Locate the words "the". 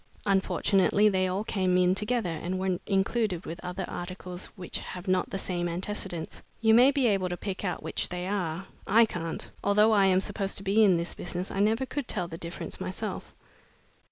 5.29-5.37, 10.97-11.07, 12.27-12.39